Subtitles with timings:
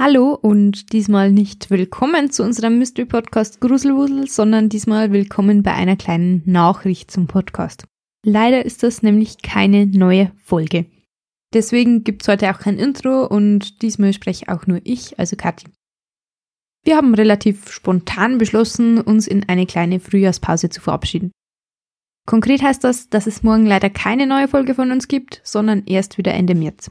[0.00, 5.96] Hallo und diesmal nicht willkommen zu unserem Mystery Podcast Gruselwusel, sondern diesmal willkommen bei einer
[5.96, 7.84] kleinen Nachricht zum Podcast.
[8.24, 10.86] Leider ist das nämlich keine neue Folge.
[11.52, 15.66] Deswegen gibt's heute auch kein Intro und diesmal spreche auch nur ich, also Kathi.
[16.84, 21.32] Wir haben relativ spontan beschlossen, uns in eine kleine Frühjahrspause zu verabschieden.
[22.24, 26.18] Konkret heißt das, dass es morgen leider keine neue Folge von uns gibt, sondern erst
[26.18, 26.88] wieder Ende März.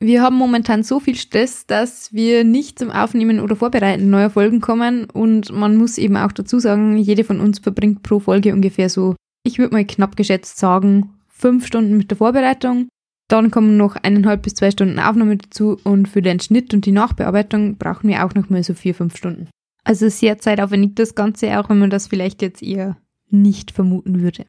[0.00, 4.60] Wir haben momentan so viel Stress, dass wir nicht zum Aufnehmen oder Vorbereiten neuer Folgen
[4.60, 8.88] kommen und man muss eben auch dazu sagen, jede von uns verbringt pro Folge ungefähr
[8.88, 12.88] so, ich würde mal knapp geschätzt sagen, fünf Stunden mit der Vorbereitung.
[13.28, 16.92] Dann kommen noch eineinhalb bis zwei Stunden Aufnahme dazu und für den Schnitt und die
[16.92, 19.48] Nachbearbeitung brauchen wir auch noch mal so vier, fünf Stunden.
[19.84, 22.96] Also sehr zeitaufwendig das Ganze, auch wenn man das vielleicht jetzt eher
[23.30, 24.44] nicht vermuten würde.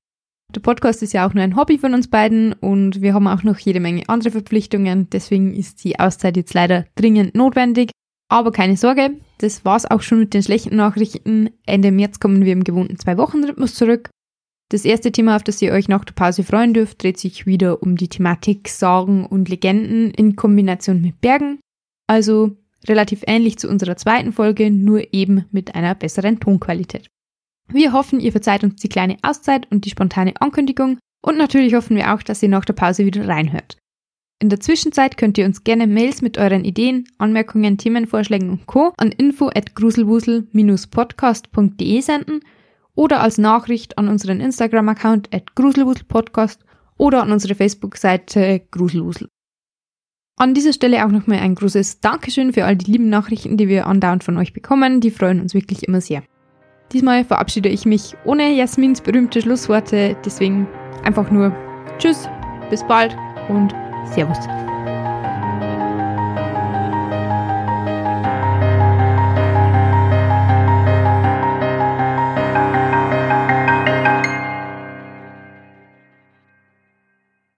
[0.56, 3.44] Der Podcast ist ja auch nur ein Hobby von uns beiden und wir haben auch
[3.44, 5.08] noch jede Menge andere Verpflichtungen.
[5.12, 7.92] Deswegen ist die Auszeit jetzt leider dringend notwendig.
[8.32, 11.52] Aber keine Sorge, das war's auch schon mit den schlechten Nachrichten.
[11.66, 14.10] Ende März kommen wir im gewohnten Zwei-Wochen-Rhythmus zurück.
[14.72, 17.82] Das erste Thema, auf das ihr euch nach der Pause freuen dürft, dreht sich wieder
[17.82, 21.60] um die Thematik Sagen und Legenden in Kombination mit Bergen.
[22.08, 22.56] Also
[22.88, 27.08] relativ ähnlich zu unserer zweiten Folge, nur eben mit einer besseren Tonqualität.
[27.72, 31.96] Wir hoffen, ihr verzeiht uns die kleine Auszeit und die spontane Ankündigung und natürlich hoffen
[31.96, 33.78] wir auch, dass ihr nach der Pause wieder reinhört.
[34.42, 38.94] In der Zwischenzeit könnt ihr uns gerne Mails mit euren Ideen, Anmerkungen, Themenvorschlägen und Co.
[38.98, 42.40] an info at gruselwusel-podcast.de senden
[42.96, 46.64] oder als Nachricht an unseren Instagram-Account at gruselwuselpodcast
[46.98, 49.28] oder an unsere Facebook-Seite gruselwusel.
[50.38, 53.88] An dieser Stelle auch nochmal ein großes Dankeschön für all die lieben Nachrichten, die wir
[53.88, 55.02] andauernd von euch bekommen.
[55.02, 56.24] Die freuen uns wirklich immer sehr.
[56.92, 60.68] Diesmal verabschiede ich mich ohne Jasmins berühmte Schlussworte, deswegen
[61.04, 61.56] einfach nur
[62.00, 62.28] Tschüss,
[62.70, 63.16] bis bald
[63.48, 64.40] und Servus.